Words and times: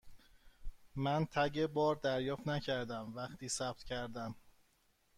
من 0.95 1.25
تگ 1.25 1.65
بار 1.65 1.95
دریافت 1.95 2.47
نکردم 2.47 3.13
وقتی 3.15 3.49
ثبت 3.49 3.83
کردم. 3.83 4.35